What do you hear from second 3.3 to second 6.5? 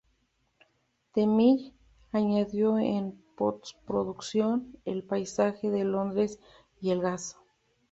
postproducción el paisaje de Londres